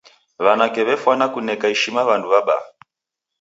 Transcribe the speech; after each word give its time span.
W'anake 0.43 0.79
w'efwana 0.87 1.25
kuneka 1.33 1.65
ishima 1.75 2.01
w'andu 2.07 2.27
w'abaa. 2.33 2.63